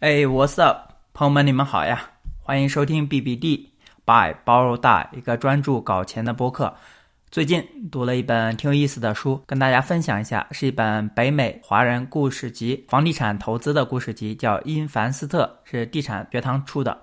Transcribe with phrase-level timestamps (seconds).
[0.00, 1.98] 哎，What's up，朋友们，你们好呀！
[2.42, 3.68] 欢迎收听 BBD
[4.04, 6.74] Buy Borrow Die 一个专注搞钱的播客。
[7.30, 16.92] 最近读了一本挺有意思的书，跟大家分享一下，是一本北美华人故事集，房地产投资的故事集，叫《因凡斯特》，是地产学堂出的，《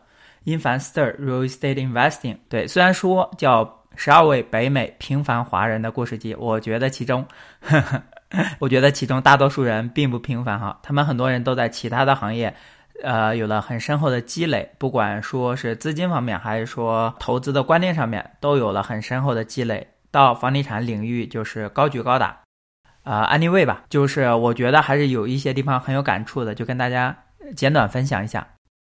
[0.43, 2.35] 因凡斯特 Real Estate Investing》。
[2.47, 7.25] 对，虽然说叫十二位北美平凡华人的故事集，我觉得其中，
[7.59, 7.81] 呵
[8.29, 12.55] 呵我觉得其中大多数人并不平凡哈，他们很多人都在其他的行业。
[13.01, 19.89] 呃，有了很深厚的积累，不管说是资金方面，还是说投资的观念上面，都有了很深厚的积累。
[20.11, 22.39] 到房地产领域就是高举高打。
[23.03, 27.17] 啊，anyway 吧，就是我觉得还是有一些地方很有感触的，就跟大家
[27.55, 28.47] 简短分享一下。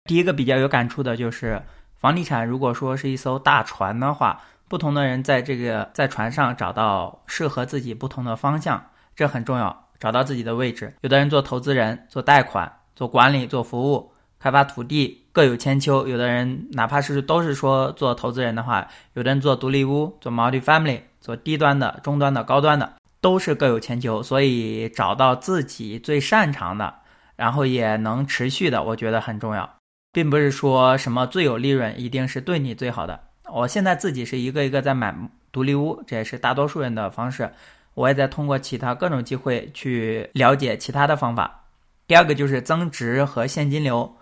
[0.06, 1.62] 第一个比较有感触的就是，
[2.00, 10.94] 房地产如果说是一艘大船的话，不同的人在这个在船上找到适合自己不同的方向，这很重要，找到自己的位置。
[11.02, 12.72] 有的人做投资人，做贷款。
[12.98, 16.08] 做管理、做服务、开发土地各有千秋。
[16.08, 24.24] 有的人哪怕是都是说做投资人的话，有的人做独立屋、做 multi-family、做低端的、中端的、高端的，都是各有千秋。
[24.24, 26.92] 所以找到自己最擅长的，
[27.36, 29.78] 然后也能持续的，我觉得很重要，
[30.12, 33.20] 并不是说什么最有利润一定是对你最好的。
[33.54, 35.16] 我现在自己是一个一个在买
[35.52, 37.54] 独立屋，这也是大多数人的方式。
[37.94, 41.66] 我也在通过其他各种机会去了解其他的方法。
[42.08, 44.16] 第二个就是增值和现金流，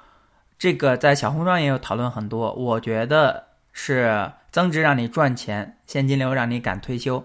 [0.58, 2.52] 这个在小红书上也有讨论很多。
[2.54, 7.24] 我觉得是增值让你赚钱，现金流让你敢退休。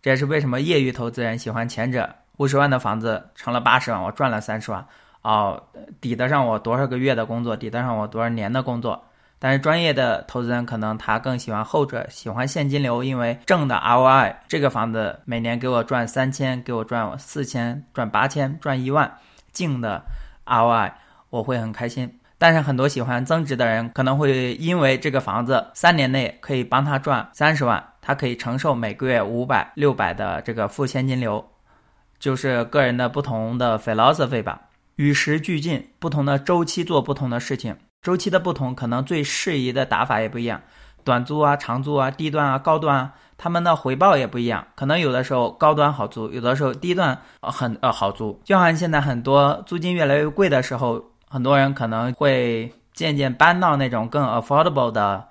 [0.00, 2.08] 这也是为什么业余投资人喜欢前者。
[2.36, 4.86] 五十万的房子成了八十万，我赚了三十万，
[5.22, 5.60] 哦，
[6.00, 9.02] 抵得上我多少个月的工作，抵得上我多少年的工作。
[9.40, 19.12] 但是专业的投资人可能他更喜欢后者，喜欢现金流，因为正的 ROI，这个房子每年给我赚三千，给我赚四千，赚八千，赚一万。
[19.52, 20.04] 净的
[20.44, 20.92] ROI
[21.30, 31.48] 我会很开心，但是很多喜欢增值的人可能会因为这个房子三年内可以帮他赚三十万，他可以承受每个月五百六百的这个负现金流，
[32.18, 34.62] 就是个人的不同的 philosophy 吧。
[34.96, 40.60] 与时俱进，不同的周期做不同的事情，周期的不同，可能最适宜的打法也不一样。
[41.04, 43.14] 短租啊，长租啊，低端啊，高端啊。
[43.42, 48.38] 他们的回报也不一样，可能有的时候高端好租，有的时候低端很呃好租。
[48.44, 55.24] 就像现在很多租金越来越贵的时候，很多人可能会渐渐搬到那种更 affordable 的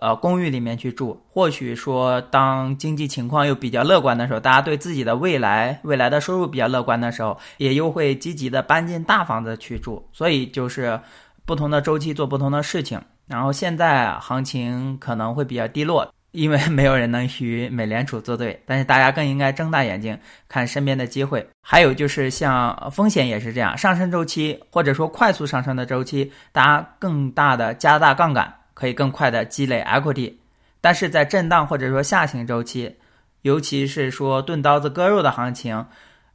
[0.00, 1.20] 呃公寓里面去住。
[1.28, 10.08] 或许说，当经济情况又比较乐观的时候，大家对自己的未来未来的收入比较乐观的时候，也又会积极的搬进大房子去住。
[10.12, 11.00] 所以就是
[11.44, 13.02] 不同的周期做不同的事情。
[13.26, 16.06] 然后现在行情可能会比较低落。
[16.32, 21.46] 因为没有人能与美联储作对，但是大家更应该睁大眼睛看身边的机会。
[21.62, 30.34] 还有就是像风险也是这样，上升周期或者说快速上升的周期，大家更大的加大杠杆，可以更快的积累 equity。
[30.80, 32.94] 但是在震荡或者说下行周期，
[33.42, 35.86] 尤其是说钝刀子割肉的行情，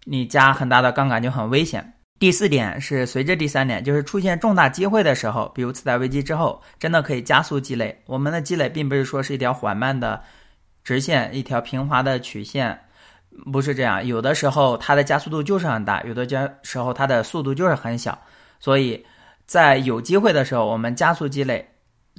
[0.06, 1.94] 你加很大的杠杆就很危险。
[2.22, 8.00] 第四点是随着第三点，就是出现重大机会的时候，比如次贷危机之后，真的可以加速积累。
[8.06, 10.22] 我们的积累并不是说是一条缓慢的
[10.84, 12.80] 直线，一条平滑的曲线，
[13.52, 14.06] 不是这样。
[14.06, 18.16] 有的时候它的加速度就是很大，有的加时候它的速度就是很小。
[18.60, 19.04] 所以
[19.48, 21.68] 在有机会的时候，我们加速积累，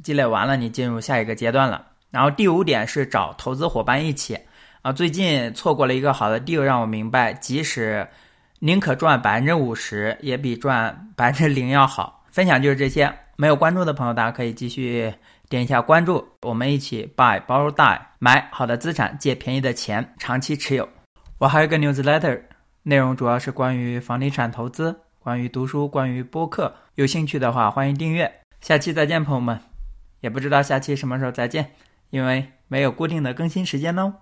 [0.02, 1.86] 积累完了，你进入下一个阶段了。
[2.10, 4.36] 然后第五点是找投资伙伴一起
[4.82, 8.04] 啊，最近错过了一个好的 deal，让我明白，即使。
[8.64, 12.24] 宁可赚百分之五十，也比赚百分之零要好。
[12.30, 15.12] 分享就是这些，没有关注的朋友，大家可以继续
[15.48, 20.88] 点一下关注，我们一起 buy borrow die 买好的资产，借便宜的钱，长期持有。
[21.38, 22.40] 我还有一个 newsletter，
[22.84, 26.72] 内容主要是关于房地产投资，关于读书，关于播客。
[26.94, 28.32] 有兴趣的话，欢迎订阅。
[28.60, 29.58] 下期再见，朋友们。
[30.20, 31.72] 也不知道下期什么时候再见，
[32.10, 34.14] 因为没有固定的更新时间哦。